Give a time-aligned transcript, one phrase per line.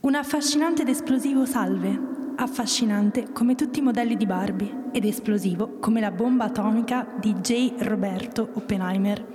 [0.00, 6.00] Un affascinante ed esplosivo salve, affascinante come tutti i modelli di Barbie ed esplosivo come
[6.00, 7.74] la bomba atomica di J.
[7.78, 9.26] Roberto Oppenheimer.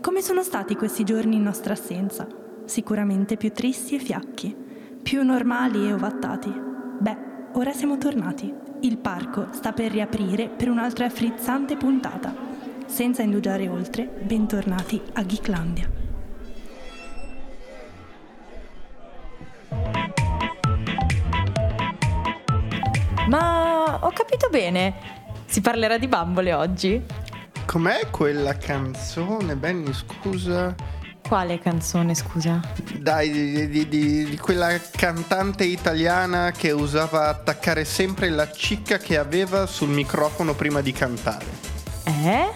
[0.00, 2.26] Come sono stati questi giorni in nostra assenza?
[2.64, 4.54] Sicuramente più tristi e fiacchi,
[5.00, 6.52] più normali e ovattati.
[6.98, 7.16] Beh,
[7.52, 8.52] ora siamo tornati.
[8.80, 12.34] Il parco sta per riaprire per un'altra frizzante puntata.
[12.86, 16.07] Senza indugiare oltre, bentornati a Geeklandia.
[23.28, 25.16] Ma ho capito bene.
[25.46, 27.02] Si parlerà di bambole oggi?
[27.66, 30.74] Com'è quella canzone, Benny, scusa?
[31.26, 32.60] Quale canzone, scusa?
[32.96, 39.18] Dai, di, di- di- di quella cantante italiana che usava attaccare sempre la cicca che
[39.18, 41.44] aveva sul microfono prima di cantare.
[42.04, 42.50] Eh?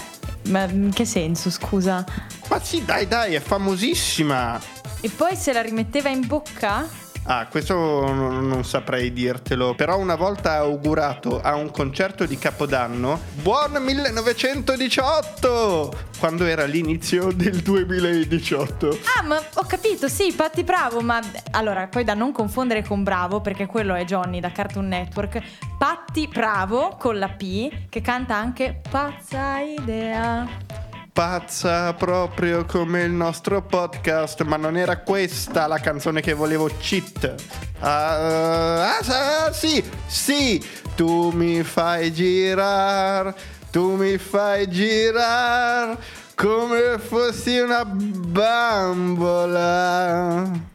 [0.49, 2.02] Ma in che senso, scusa?
[2.49, 4.59] Ma sì, dai, dai, è famosissima.
[5.02, 6.89] E poi se la rimetteva in bocca?
[7.25, 13.21] Ah, questo non, non saprei dirtelo, però una volta augurato a un concerto di Capodanno
[13.35, 16.11] Buon 1918!
[16.19, 18.99] Quando era l'inizio del 2018.
[19.16, 21.21] Ah, ma ho capito, sì, Patti Bravo, ma
[21.52, 25.41] allora, poi da non confondere con Bravo, perché quello è Johnny da Cartoon Network.
[25.79, 30.71] Patti Bravo con la P, che canta anche Pazza idea.
[31.13, 37.35] Pazza proprio come il nostro podcast, ma non era questa la canzone che volevo cheat.
[37.80, 38.99] Ah, ah,
[39.45, 40.59] ah, sì, sì,
[40.95, 43.35] tu mi fai girar,
[43.71, 45.99] tu mi fai girar
[46.35, 49.30] come fossi una bambola.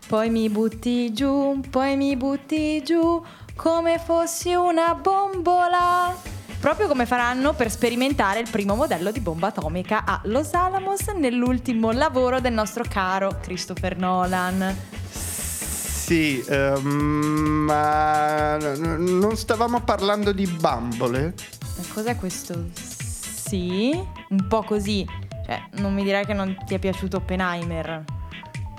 [0.08, 6.36] Poi mi butti giù, poi mi butti giù, come fossi una bombola.
[6.59, 11.91] Proprio come faranno per sperimentare il primo modello di bomba atomica a Los Alamos nell'ultimo
[11.91, 14.75] lavoro del nostro caro Christopher Nolan.
[16.08, 21.36] Sì, ehm, ma non stavamo parlando di bambole?
[21.94, 22.69] Cos'è questo?
[22.73, 23.92] Sì,
[24.30, 25.05] un po' così.
[25.45, 28.17] Cioè, non mi direi che non ti è piaciuto Oppenheimer.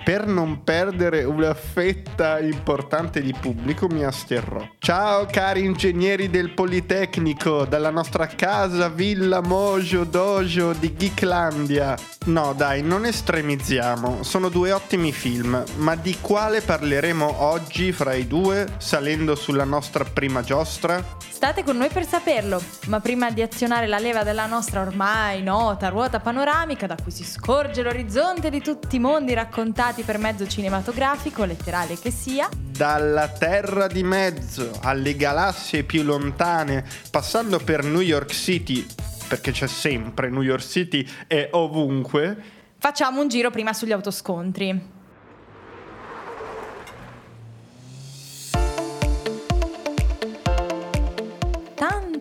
[0.09, 4.67] Per non perdere una fetta importante di pubblico mi asterrò.
[4.79, 11.95] Ciao cari ingegneri del Politecnico, dalla nostra casa, villa, mojo, dojo di Geeklandia.
[12.25, 18.27] No dai, non estremizziamo, sono due ottimi film, ma di quale parleremo oggi fra i
[18.27, 21.17] due, salendo sulla nostra prima giostra?
[21.39, 25.89] State con noi per saperlo, ma prima di azionare la leva della nostra ormai nota
[25.89, 31.45] ruota panoramica da cui si scorge l'orizzonte di tutti i mondi raccontati per mezzo cinematografico,
[31.45, 38.31] letterale che sia, Dalla terra di mezzo alle galassie più lontane, passando per New York
[38.31, 38.87] City,
[39.27, 42.37] perché c'è sempre New York City e ovunque,
[42.79, 44.97] facciamo un giro prima sugli autoscontri.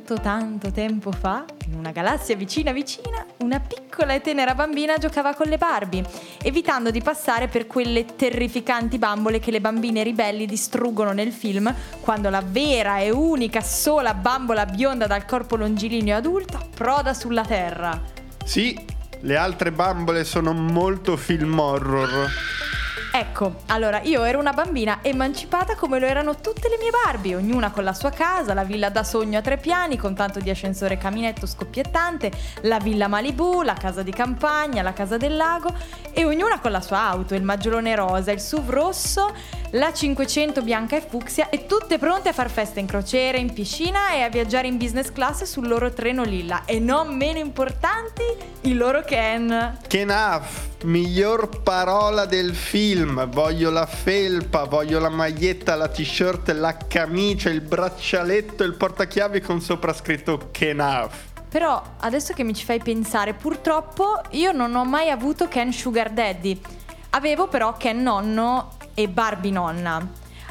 [0.07, 5.33] Tanto tanto tempo fa, in una galassia vicina vicina, una piccola e tenera bambina giocava
[5.33, 6.01] con le Barbie,
[6.43, 12.29] evitando di passare per quelle terrificanti bambole che le bambine ribelli distruggono nel film quando
[12.29, 18.01] la vera e unica sola bambola bionda dal corpo longilineo adulto approda sulla Terra.
[18.45, 18.79] sì,
[19.19, 22.29] le altre bambole sono molto film horror.
[23.11, 27.71] Ecco, allora io ero una bambina emancipata come lo erano tutte le mie Barbie, ognuna
[27.71, 30.95] con la sua casa, la villa da sogno a tre piani con tanto di ascensore
[30.95, 32.31] e caminetto scoppiettante,
[32.61, 35.73] la villa Malibu, la casa di campagna, la casa del lago
[36.11, 39.33] e ognuna con la sua auto, il maggiolone rosa, il SUV rosso,
[39.71, 44.13] la 500 bianca e fucsia e tutte pronte a far festa in crociera, in piscina
[44.13, 48.23] e a viaggiare in business class sul loro treno lilla e non meno importanti
[48.61, 49.79] i loro Ken.
[49.87, 53.29] Kenaf, miglior parola del film.
[53.29, 59.59] Voglio la felpa, voglio la maglietta, la t-shirt, la camicia, il braccialetto, il portachiavi con
[59.59, 61.35] sopra scritto Kenaf.
[61.49, 66.09] Però adesso che mi ci fai pensare, purtroppo io non ho mai avuto Ken Sugar
[66.09, 66.59] Daddy.
[67.11, 70.05] Avevo però Ken nonno e Barbie nonna.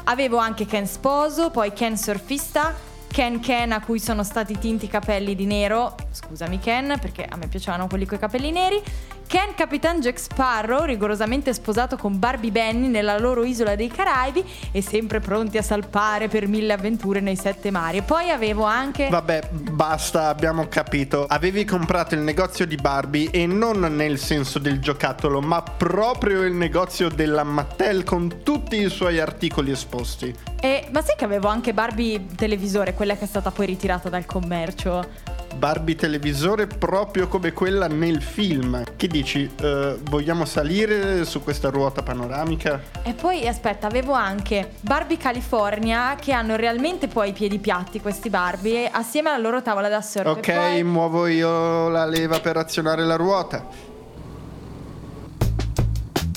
[0.05, 2.73] Avevo anche Ken sposo, poi Ken surfista,
[3.11, 5.95] Ken Ken a cui sono stati tinti i capelli di nero.
[6.09, 8.81] Scusami Ken, perché a me piacevano quelli coi capelli neri.
[9.27, 14.41] Ken Capitan Jack Sparrow, rigorosamente sposato con Barbie Benny nella loro isola dei Caraibi
[14.71, 17.97] e sempre pronti a salpare per mille avventure nei sette mari.
[17.97, 19.09] E poi avevo anche...
[19.09, 21.25] Vabbè, basta, abbiamo capito.
[21.27, 26.53] Avevi comprato il negozio di Barbie e non nel senso del giocattolo, ma proprio il
[26.53, 30.33] negozio della Mattel con tutti i suoi articoli esposti.
[30.61, 34.25] E, ma sai che avevo anche Barbie televisore, quella che è stata poi ritirata dal
[34.25, 35.35] commercio?
[35.57, 38.83] Barbie televisore proprio come quella nel film.
[38.95, 39.49] Che dici?
[39.59, 42.81] Eh, vogliamo salire su questa ruota panoramica?
[43.03, 48.29] E poi aspetta, avevo anche Barbie California che hanno realmente poi i piedi piatti questi
[48.29, 50.27] Barbie assieme alla loro tavola da surf.
[50.27, 53.95] Ok, poi- muovo io la leva per azionare la ruota.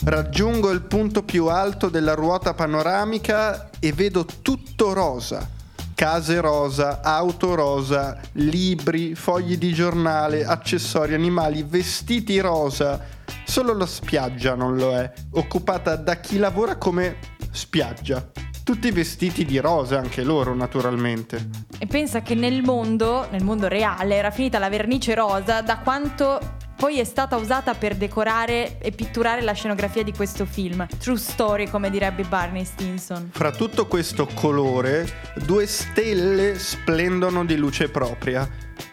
[0.03, 5.59] Raggiungo il punto più alto della ruota panoramica e vedo tutto rosa.
[6.01, 12.99] Case rosa, auto rosa, libri, fogli di giornale, accessori, animali, vestiti rosa.
[13.45, 17.19] Solo la spiaggia non lo è, occupata da chi lavora come
[17.51, 18.31] spiaggia.
[18.65, 21.51] Tutti vestiti di rosa, anche loro naturalmente.
[21.79, 26.60] E pensa che nel mondo, nel mondo reale, era finita la vernice rosa da quanto
[26.81, 30.87] poi è stata usata per decorare e pitturare la scenografia di questo film.
[30.99, 33.29] True story, come direbbe Barney Stinson.
[33.35, 35.07] Fra tutto questo colore,
[35.45, 38.49] due stelle splendono di luce propria.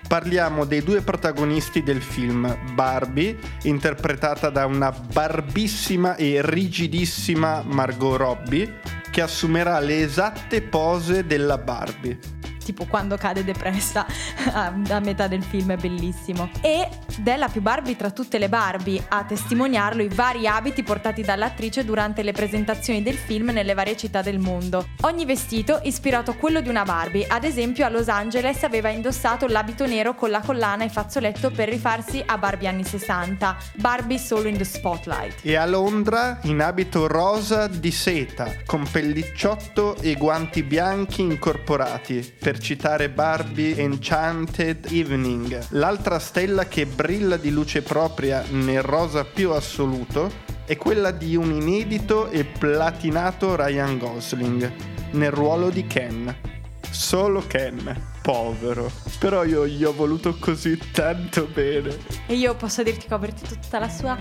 [0.05, 8.81] Parliamo dei due protagonisti del film, Barbie, interpretata da una barbissima e rigidissima Margot Robbie,
[9.09, 12.35] che assumerà le esatte pose della Barbie.
[12.67, 14.05] Tipo quando cade depressa
[14.51, 16.49] a, a metà del film è bellissimo.
[16.61, 21.21] Ed è la più Barbie tra tutte le Barbie a testimoniarlo i vari abiti portati
[21.21, 24.89] dall'attrice durante le presentazioni del film nelle varie città del mondo.
[25.01, 27.25] Ogni vestito ispirato a quello di una Barbie.
[27.27, 31.69] Ad esempio a Los Angeles aveva indossato l'abito nero con la collana e fazzoletto per
[31.69, 35.39] rifarsi a Barbie anni 60 Barbie solo in the spotlight.
[35.43, 42.56] E a Londra in abito rosa di seta, con pellicciotto e guanti bianchi incorporati, per
[42.59, 45.67] citare Barbie Enchanted Evening.
[45.69, 50.31] L'altra stella che brilla di luce propria nel rosa più assoluto
[50.65, 54.71] è quella di un inedito e platinato Ryan Gosling,
[55.11, 56.35] nel ruolo di Ken.
[56.89, 58.91] Solo Ken, povero.
[59.19, 61.97] Però io gli ho voluto così tanto bene.
[62.25, 64.17] E io posso dirti che ho avvertito tutta la sua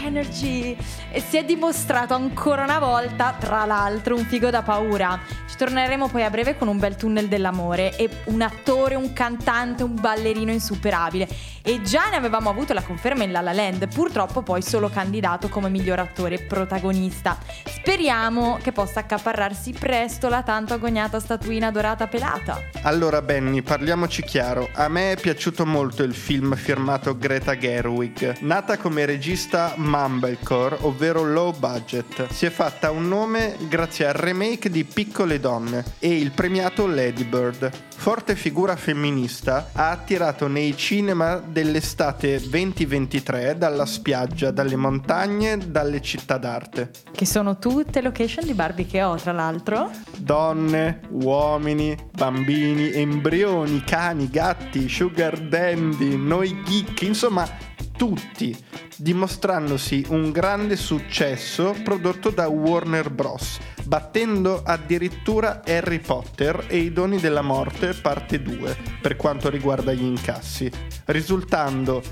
[0.00, 0.76] energy
[1.10, 5.18] e si è dimostrato ancora una volta, tra l'altro, un figo da paura.
[5.48, 9.82] Ci torneremo poi a breve con un bel tunnel dell'amore e un attore, un cantante,
[9.82, 11.28] un ballerino insuperabile.
[11.62, 15.48] E già ne avevamo avuto la conferma in La La Land, purtroppo poi solo candidato
[15.48, 17.36] come miglior attore protagonista.
[17.64, 22.60] Speriamo che possa accaparrarsi presto la tanto agognata statuina dorata pelata.
[22.82, 24.68] Allora Benny, parliamoci chiaro.
[24.74, 28.40] A me è piaciuto molto il film firmato Greta Gerwig.
[28.40, 34.68] Nata come regista Mumblecore, ovvero low budget, si è fatta un nome grazie al remake
[34.68, 37.70] di Piccole donne e il premiato Lady Bird.
[37.96, 46.36] Forte figura femminista, ha attirato nei cinema dell'estate 2023 dalla spiaggia, dalle montagne, dalle città
[46.36, 46.90] d'arte.
[47.10, 49.90] Che sono tutte location di Barbie che ho, tra l'altro.
[50.16, 53.36] Donne, uomini, bambini, embrioni,
[53.84, 57.48] cani, gatti, sugar dandy, noi geek, insomma
[57.96, 58.56] tutti,
[58.96, 67.20] dimostrandosi un grande successo prodotto da Warner Bros., battendo addirittura Harry Potter e i doni
[67.20, 70.68] della morte parte 2 per quanto riguarda gli incassi,
[71.06, 72.02] risultando,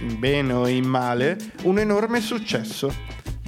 [0.00, 2.92] in bene o in male, un enorme successo.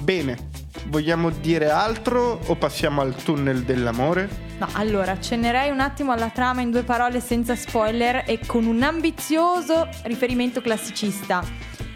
[0.01, 0.49] Bene,
[0.87, 4.47] vogliamo dire altro o passiamo al tunnel dell'amore?
[4.59, 8.83] No, allora, accennerei un attimo alla trama in due parole senza spoiler e con un
[8.83, 11.43] ambizioso riferimento classicista.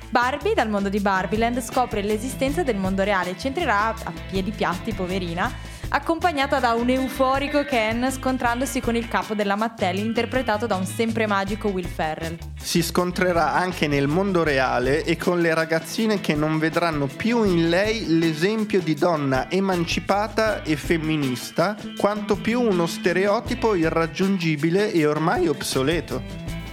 [0.10, 4.52] Barbie, dal mondo di Barbieland, scopre l'esistenza del mondo reale e ci entrerà a piedi
[4.52, 5.52] piatti, poverina,
[5.94, 11.28] accompagnata da un euforico Ken scontrandosi con il capo della Mattel interpretato da un sempre
[11.28, 12.38] magico Will Ferrell.
[12.60, 17.70] Si scontrerà anche nel mondo reale e con le ragazzine che non vedranno più in
[17.70, 26.24] lei l'esempio di donna emancipata e femminista, quanto più uno stereotipo irraggiungibile e ormai obsoleto.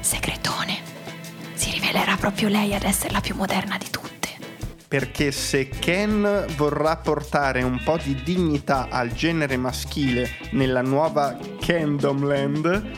[0.00, 0.78] Segretone,
[1.52, 4.19] si rivelerà proprio lei ad essere la più moderna di tutte.
[4.90, 12.90] Perché se Ken vorrà portare un po' di dignità al genere maschile nella nuova Kendomland,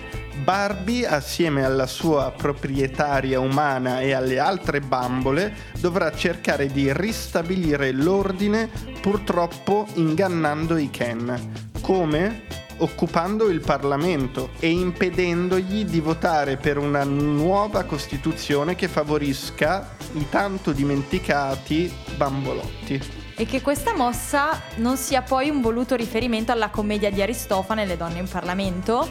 [0.43, 8.71] Barbie, assieme alla sua proprietaria umana e alle altre bambole, dovrà cercare di ristabilire l'ordine,
[9.03, 11.71] purtroppo ingannando i Ken.
[11.83, 12.45] Come?
[12.83, 20.73] Occupando il Parlamento e impedendogli di votare per una nuova Costituzione che favorisca i tanto
[20.73, 23.01] dimenticati bambolotti.
[23.37, 27.97] E che questa mossa non sia poi un voluto riferimento alla commedia di Aristofane, Le
[27.97, 29.09] donne in Parlamento.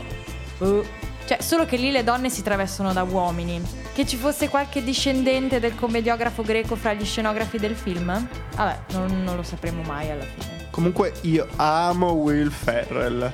[0.58, 0.84] Uh,
[1.26, 3.62] Cioè, solo che lì le donne si travestono da uomini.
[3.94, 8.28] Che ci fosse qualche discendente del commediografo greco fra gli scenografi del film?
[8.58, 10.68] Vabbè, non, non lo sapremo mai alla fine.
[10.72, 13.32] Comunque io amo Will Ferrell.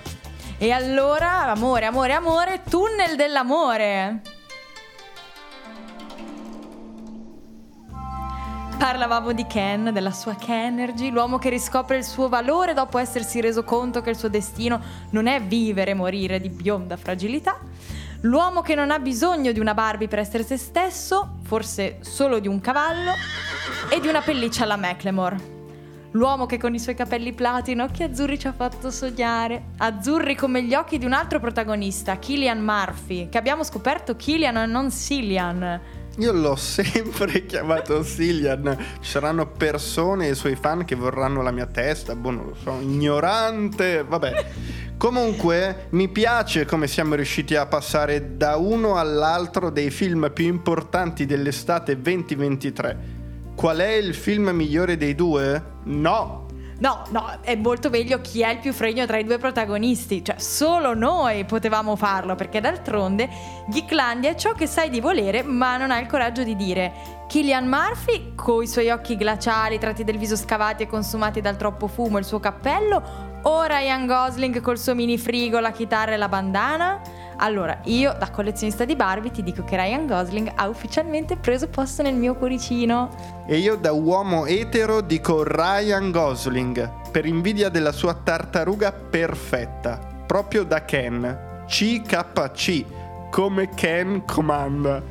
[0.59, 4.21] E allora, amore, amore, amore, tunnel dell'amore.
[8.75, 13.63] Parlavamo di Ken, della sua Kenergy, l'uomo che riscopre il suo valore dopo essersi reso
[13.63, 17.59] conto che il suo destino non è vivere e morire di bionda fragilità.
[18.21, 22.47] L'uomo che non ha bisogno di una Barbie per essere se stesso, forse solo di
[22.47, 23.11] un cavallo,
[23.89, 25.56] e di una pelliccia alla McLemore.
[26.17, 29.65] L'uomo che con i suoi capelli platino occhi azzurri ci ha fatto sognare.
[29.77, 34.65] Azzurri come gli occhi di un altro protagonista, Killian Murphy, che abbiamo scoperto Killian e
[34.65, 35.79] non Cillian.
[36.17, 38.75] Io l'ho sempre chiamato Cillian.
[38.99, 42.15] Ci saranno persone e i suoi fan che vorranno la mia testa.
[42.15, 44.03] Boh, non lo so, ignorante.
[44.03, 44.45] Vabbè.
[44.97, 51.27] Comunque, mi piace come siamo riusciti a passare da uno all'altro dei film più importanti
[51.27, 53.16] dell'estate 2023.
[53.57, 55.79] Qual è il film migliore dei due?
[55.85, 56.45] No,
[56.79, 60.23] No, no, è molto meglio chi è il più fregno tra i due protagonisti.
[60.23, 63.27] Cioè, solo noi potevamo farlo, perché d'altronde
[63.67, 67.25] Geeklandia è ciò che sai di volere, ma non ha il coraggio di dire.
[67.27, 71.87] Killian Murphy, con i suoi occhi glaciali, tratti del viso scavati e consumati dal troppo
[71.87, 76.17] fumo e il suo cappello, o Ryan Gosling col suo mini frigo, la chitarra e
[76.17, 77.01] la bandana?
[77.39, 82.01] Allora, io da collezionista di Barbie ti dico che Ryan Gosling ha ufficialmente preso posto
[82.01, 83.45] nel mio cuoricino.
[83.47, 90.63] E io da uomo etero dico Ryan Gosling, per invidia della sua tartaruga perfetta, proprio
[90.63, 91.65] da Ken.
[91.67, 92.85] CKC,
[93.29, 95.03] come Ken comanda.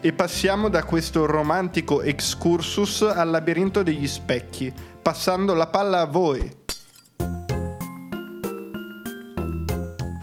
[0.00, 6.64] E passiamo da questo romantico excursus al labirinto degli specchi, passando la palla a voi.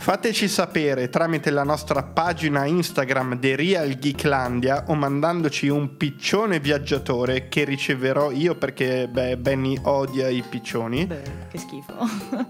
[0.03, 7.47] Fateci sapere tramite la nostra pagina Instagram The Real Geeklandia o mandandoci un piccione viaggiatore
[7.47, 11.05] che riceverò io perché beh, Benny odia i piccioni.
[11.05, 11.93] Beh, che schifo.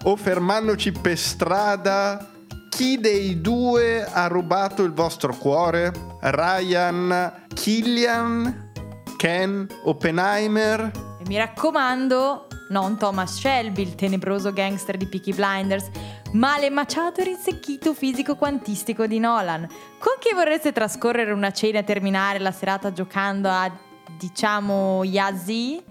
[0.09, 2.27] o fermandoci per strada
[2.69, 5.93] chi dei due ha rubato il vostro cuore?
[6.21, 8.71] Ryan, Killian,
[9.15, 10.91] Ken, Oppenheimer?
[11.19, 15.87] E mi raccomando, non Thomas Shelby, il tenebroso gangster di Peaky Blinders,
[16.33, 19.67] ma l'emaciato e rinsecchito fisico quantistico di Nolan.
[19.99, 23.71] Con chi vorreste trascorrere una cena e terminare la serata giocando a,
[24.17, 25.83] diciamo, Yazzie?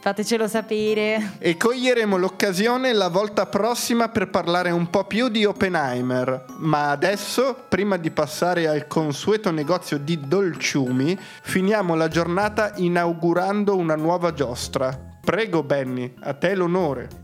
[0.00, 1.32] Fatecelo sapere.
[1.38, 6.46] E coglieremo l'occasione la volta prossima per parlare un po' più di Oppenheimer.
[6.56, 13.94] Ma adesso, prima di passare al consueto negozio di dolciumi, finiamo la giornata inaugurando una
[13.94, 14.98] nuova giostra.
[15.22, 17.19] Prego Benny, a te l'onore.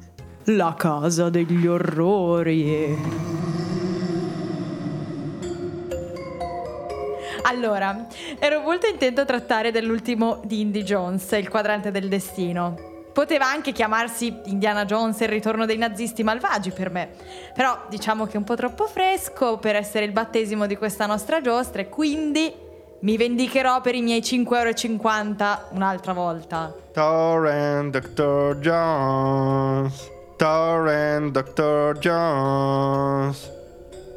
[0.50, 2.96] La casa degli orrori.
[7.42, 8.06] Allora,
[8.38, 12.76] ero molto intento a trattare dell'ultimo di Indy Jones, il quadrante del destino.
[13.12, 17.08] Poteva anche chiamarsi Indiana Jones e il ritorno dei nazisti malvagi per me,
[17.52, 21.40] però diciamo che è un po' troppo fresco per essere il battesimo di questa nostra
[21.40, 22.54] giostra e quindi
[23.00, 26.72] mi vendicherò per i miei 5,50 euro un'altra volta.
[26.92, 28.58] Torrent Dr.
[28.60, 30.14] Jones.
[30.36, 31.98] Torrent Dr.
[31.98, 33.50] Jones.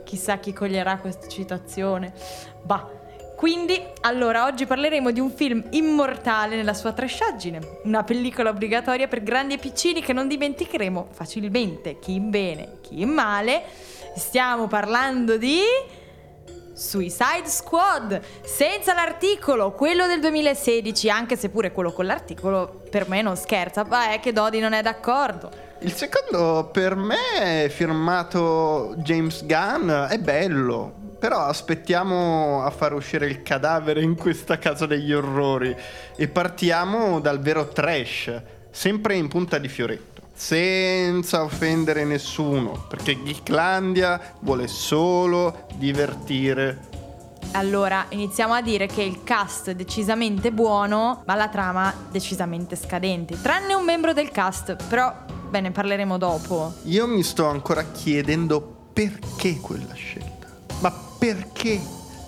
[0.03, 2.13] Chissà chi coglierà questa citazione.
[2.61, 2.97] Bah.
[3.37, 9.23] Quindi, allora, oggi parleremo di un film immortale nella sua trasciaggine, una pellicola obbligatoria per
[9.23, 13.63] grandi e piccini che non dimenticheremo facilmente, chi in bene, chi in male.
[14.17, 15.61] Stiamo parlando di
[16.73, 23.21] Suicide Squad, senza l'articolo, quello del 2016, anche se pure quello con l'articolo per me
[23.21, 25.68] non scherza, ma è che Dodi non è d'accordo.
[25.81, 33.27] Il secondo per me è firmato James Gunn, è bello, però aspettiamo a far uscire
[33.27, 35.73] il cadavere in questa casa degli orrori
[36.17, 44.35] e partiamo dal vero trash, sempre in punta di fioretto, senza offendere nessuno, perché Geeklandia
[44.41, 46.87] vuole solo divertire.
[47.53, 53.41] Allora, iniziamo a dire che il cast è decisamente buono, ma la trama decisamente scadente,
[53.41, 56.73] tranne un membro del cast, però bene, parleremo dopo.
[56.83, 58.61] Io mi sto ancora chiedendo
[58.93, 60.47] perché quella scelta.
[60.81, 61.79] Ma perché?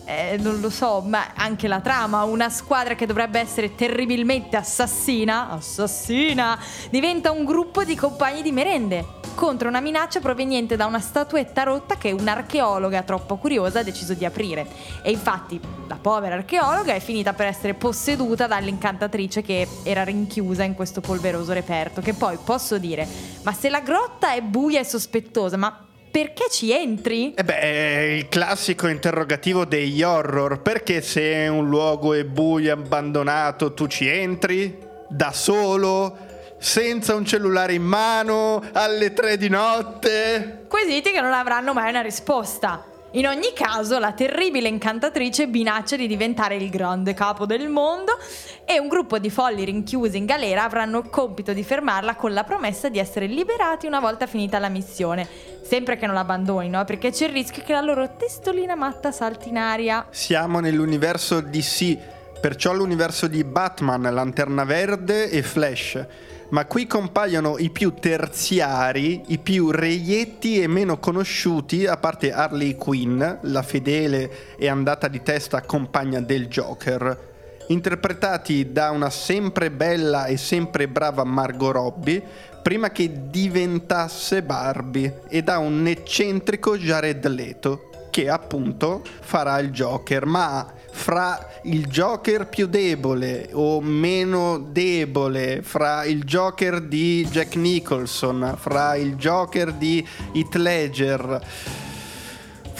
[0.05, 5.49] Eh, non lo so, ma anche la trama, una squadra che dovrebbe essere terribilmente assassina,
[5.49, 11.63] assassina, diventa un gruppo di compagni di merende contro una minaccia proveniente da una statuetta
[11.63, 14.67] rotta che un'archeologa troppo curiosa ha deciso di aprire.
[15.01, 20.75] E infatti la povera archeologa è finita per essere posseduta dall'incantatrice che era rinchiusa in
[20.75, 23.07] questo polveroso reperto, che poi posso dire,
[23.43, 27.33] ma se la grotta è buia e sospettosa, ma perché ci entri?
[27.33, 30.61] Eh beh, il classico interrogativo degli horror.
[30.61, 34.77] Perché se un luogo è buio e abbandonato tu ci entri?
[35.07, 36.17] Da solo?
[36.59, 38.61] Senza un cellulare in mano?
[38.73, 40.65] Alle tre di notte?
[40.67, 42.85] Quesiti che non avranno mai una risposta.
[43.13, 48.17] In ogni caso, la terribile incantatrice minaccia di diventare il grande capo del mondo
[48.63, 52.45] e un gruppo di folli rinchiusi in galera avranno il compito di fermarla con la
[52.45, 55.27] promessa di essere liberati una volta finita la missione.
[55.61, 59.57] Sempre che non l'abbandonino, perché c'è il rischio che la loro testolina matta salti in
[59.57, 60.07] aria.
[60.09, 61.97] Siamo nell'universo DC,
[62.39, 66.05] perciò l'universo di Batman, Lanterna Verde e Flash
[66.51, 72.75] ma qui compaiono i più terziari, i più reietti e meno conosciuti, a parte Harley
[72.75, 77.29] Quinn, la fedele e andata di testa compagna del Joker,
[77.67, 82.21] interpretati da una sempre bella e sempre brava Margot Robbie,
[82.61, 90.25] prima che diventasse Barbie, e da un eccentrico Jared Leto, che appunto farà il Joker,
[90.25, 98.55] ma fra il Joker più debole o meno debole, fra il Joker di Jack Nicholson,
[98.57, 101.89] fra il Joker di Heath Ledger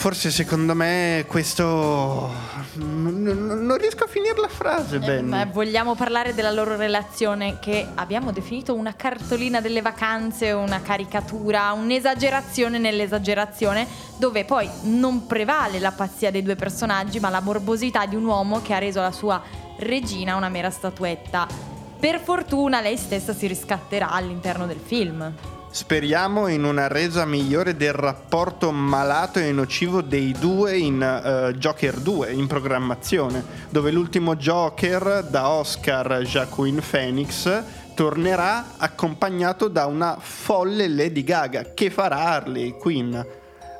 [0.02, 2.28] Forse secondo me questo...
[2.74, 7.86] Non, non riesco a finire la frase eh, Ma vogliamo parlare della loro relazione che
[7.94, 15.92] abbiamo definito una cartolina delle vacanze, una caricatura, un'esagerazione nell'esagerazione, dove poi non prevale la
[15.92, 19.40] pazzia dei due personaggi, ma la morbosità di un uomo che ha reso la sua
[19.76, 21.46] regina una mera statuetta.
[22.00, 25.32] Per fortuna lei stessa si riscatterà all'interno del film.
[25.72, 31.98] Speriamo in una resa migliore del rapporto malato e nocivo dei due in uh, Joker
[31.98, 37.62] 2, in programmazione, dove l'ultimo Joker da Oscar Jacqueline Phoenix
[37.94, 41.72] tornerà accompagnato da una folle Lady Gaga.
[41.72, 43.18] Che farà Harley Quinn?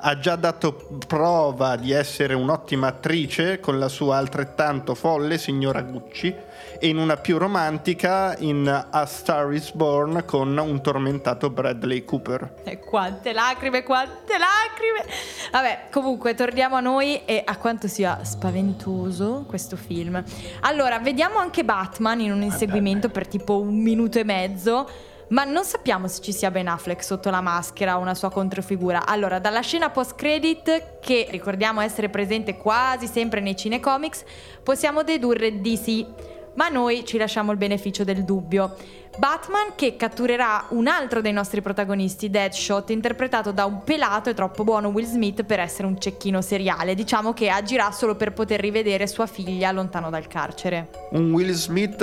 [0.01, 0.73] Ha già dato
[1.07, 6.35] prova di essere un'ottima attrice con la sua altrettanto folle signora Gucci
[6.83, 12.55] e in una più romantica in A Star is Born con un tormentato Bradley Cooper.
[12.65, 15.15] E quante lacrime, quante lacrime!
[15.53, 20.25] Vabbè, comunque torniamo a noi e a quanto sia spaventoso questo film.
[20.63, 24.89] Allora, vediamo anche Batman in un inseguimento per tipo un minuto e mezzo
[25.29, 29.07] ma non sappiamo se ci sia Ben Affleck sotto la maschera o una sua controfigura.
[29.07, 34.25] Allora, dalla scena post-credit, che ricordiamo essere presente quasi sempre nei cinecomics,
[34.63, 36.07] possiamo dedurre DC
[36.55, 38.77] ma noi ci lasciamo il beneficio del dubbio.
[39.19, 44.65] Batman che catturerà un altro dei nostri protagonisti, Deadshot, interpretato da un pelato e troppo
[44.65, 46.95] buono Will Smith per essere un cecchino seriale.
[46.95, 50.89] Diciamo che agirà solo per poter rivedere sua figlia lontano dal carcere.
[51.11, 52.03] Un Will Smith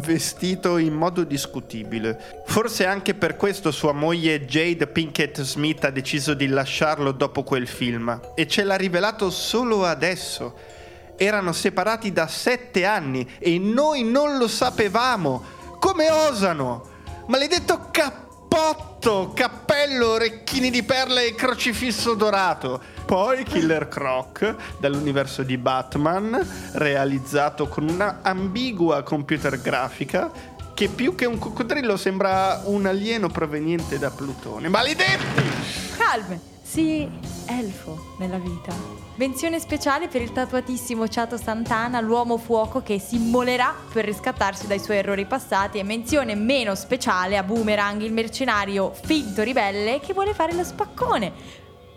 [0.00, 2.42] vestito in modo discutibile.
[2.46, 7.68] Forse anche per questo sua moglie Jade Pinkett Smith ha deciso di lasciarlo dopo quel
[7.68, 8.20] film.
[8.34, 10.76] E ce l'ha rivelato solo adesso
[11.18, 15.42] erano separati da sette anni e noi non lo sapevamo.
[15.80, 16.96] Come osano?
[17.26, 22.80] Maledetto cappotto, cappello, orecchini di perle e crocifisso dorato.
[23.04, 30.30] Poi Killer Croc dall'universo di Batman, realizzato con una ambigua computer grafica
[30.74, 34.68] che più che un coccodrillo sembra un alieno proveniente da Plutone.
[34.68, 35.42] Maledetti!
[35.96, 37.08] Calme, sì,
[37.46, 39.07] elfo nella vita.
[39.18, 44.78] Menzione speciale per il tatuatissimo Chato Santana, l'uomo fuoco che si immolerà per riscattarsi dai
[44.78, 50.34] suoi errori passati e menzione meno speciale a Boomerang, il mercenario finto ribelle che vuole
[50.34, 51.32] fare lo spaccone.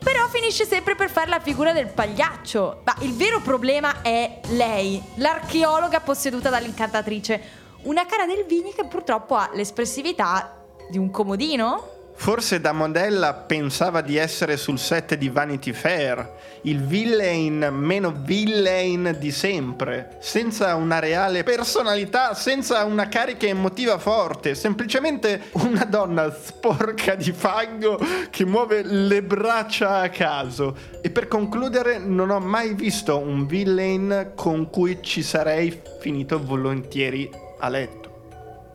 [0.03, 2.81] Però finisce sempre per fare la figura del pagliaccio.
[2.85, 7.39] Ma il vero problema è lei, l'archeologa posseduta dall'incantatrice.
[7.83, 10.57] Una cara del Vigni che purtroppo ha l'espressività
[10.89, 16.83] di un comodino Forse da modella pensava di essere sul set di Vanity Fair, il
[16.83, 25.49] villain meno villain di sempre, senza una reale personalità, senza una carica emotiva forte, semplicemente
[25.53, 30.75] una donna sporca di fango che muove le braccia a caso.
[31.01, 37.29] E per concludere, non ho mai visto un villain con cui ci sarei finito volentieri
[37.59, 38.09] a letto.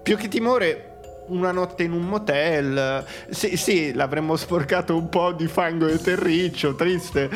[0.03, 0.96] Più che timore,
[1.29, 3.05] una notte in un motel.
[3.31, 7.31] Sì, sì, l'avremmo sporcato un po' di fango e terriccio, triste.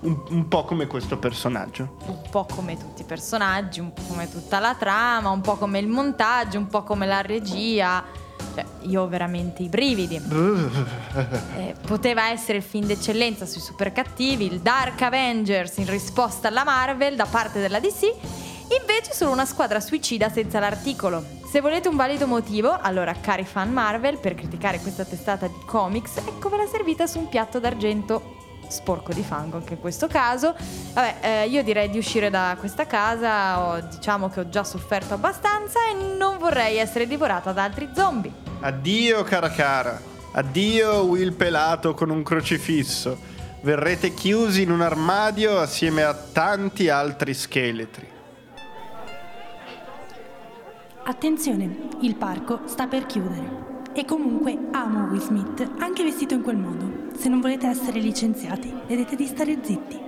[0.00, 1.96] Un, un, po' come questo personaggio.
[2.06, 5.78] Un po' come tutti i personaggi, un po' come tutta la trama, un po' come
[5.78, 8.04] il montaggio, un po' come la regia.
[8.54, 10.16] Cioè, io ho veramente i brividi.
[11.56, 16.64] eh, poteva essere il film d'eccellenza sui super cattivi, il Dark Avengers in risposta alla
[16.64, 18.14] Marvel da parte della DC,
[18.68, 21.24] invece solo una squadra suicida senza l'articolo.
[21.50, 26.16] Se volete un valido motivo, allora cari fan Marvel, per criticare questa testata di comics,
[26.16, 30.54] eccovela servita su un piatto d'argento sporco di fango anche in questo caso.
[30.92, 35.14] Vabbè, eh, io direi di uscire da questa casa, ho, diciamo che ho già sofferto
[35.14, 38.32] abbastanza e non vorrei essere divorata da altri zombie.
[38.60, 40.00] Addio cara cara,
[40.32, 43.32] addio Will pelato con un crocifisso.
[43.60, 48.13] Verrete chiusi in un armadio assieme a tanti altri scheletri.
[51.06, 53.90] Attenzione, il parco sta per chiudere.
[53.92, 57.14] E comunque amo Will Smith, anche vestito in quel modo.
[57.14, 60.00] Se non volete essere licenziati, vedete di stare zitti.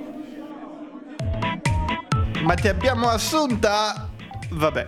[2.43, 4.09] Ma ti abbiamo assunta?
[4.53, 4.87] Vabbè.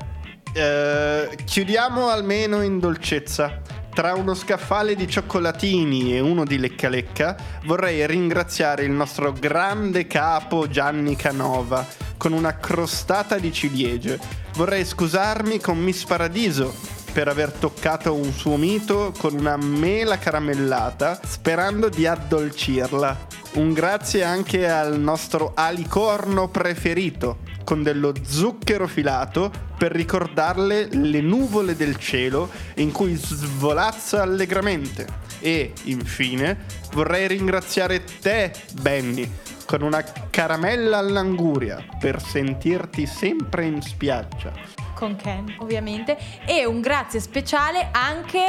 [0.54, 3.60] Eh, chiudiamo almeno in dolcezza.
[3.98, 7.34] Tra uno scaffale di cioccolatini e uno di lecca lecca,
[7.64, 11.84] vorrei ringraziare il nostro grande capo Gianni Canova
[12.16, 14.16] con una crostata di ciliegie.
[14.54, 21.18] Vorrei scusarmi con Miss Paradiso per aver toccato un suo mito con una mela caramellata
[21.24, 23.26] sperando di addolcirla.
[23.54, 31.74] Un grazie anche al nostro alicorno preferito con dello zucchero filato per ricordarle le nuvole
[31.74, 35.04] del cielo in cui svolazza allegramente.
[35.40, 39.28] E, infine, vorrei ringraziare te, Benny,
[39.66, 44.77] con una caramella all'anguria per sentirti sempre in spiaggia.
[44.98, 46.18] Con Ken, ovviamente.
[46.44, 48.44] E un grazie speciale anche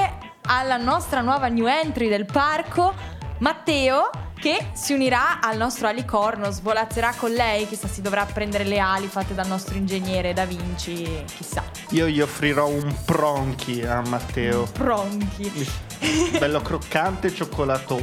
[0.47, 2.91] alla nostra nuova new entry del parco,
[3.37, 8.79] Matteo, che si unirà al nostro alicorno, svolazzerà con lei, chissà si dovrà prendere le
[8.79, 11.68] ali fatte dal nostro ingegnere Da Vinci, chissà.
[11.91, 14.67] Io gli offrirò un pronchi a Matteo.
[14.71, 15.87] Pronchi.
[16.37, 17.97] Bello croccante e cioccolato.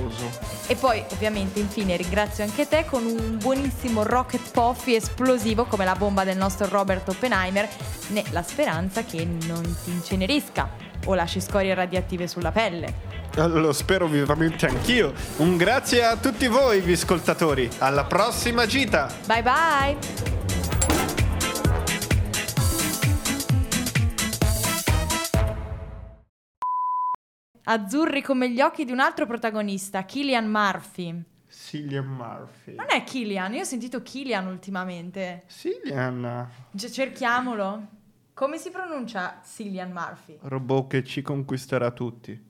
[0.67, 5.95] E poi, ovviamente, infine ringrazio anche te con un buonissimo rocket puffy esplosivo come la
[5.95, 7.69] bomba del nostro Robert Oppenheimer,
[8.09, 10.69] nella speranza che non ti incenerisca
[11.05, 13.15] o lasci scorie radioattive sulla pelle.
[13.37, 15.13] Lo spero vivamente anch'io.
[15.37, 17.71] Un grazie a tutti voi, vi ascoltatori.
[17.79, 19.09] Alla prossima gita.
[19.27, 20.36] Bye bye!
[27.69, 31.21] Azzurri come gli occhi di un altro protagonista, Killian Murphy.
[31.49, 32.75] Cillian Murphy.
[32.77, 35.43] Non è Killian, io ho sentito Killian ultimamente.
[35.49, 36.49] Cillian.
[36.71, 37.89] Gi- cerchiamolo.
[38.35, 40.39] Come si pronuncia Cillian Murphy?
[40.43, 42.41] Robot che ci conquisterà tutti.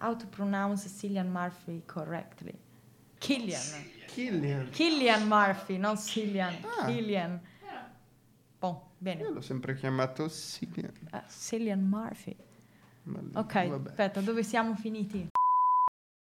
[0.00, 2.52] How to pronounce Cillian Murphy correctly?
[3.18, 3.62] Killian.
[4.08, 4.70] Killian.
[4.70, 6.56] Killian Murphy, non Cillian.
[6.80, 6.86] Ah.
[6.86, 7.40] Killian.
[8.60, 9.30] Io bene.
[9.30, 10.92] l'ho sempre chiamato Cillian.
[11.12, 12.34] Eh, Cillian Murphy.
[13.34, 13.88] Ok, vabbè.
[13.90, 15.28] aspetta, dove siamo finiti?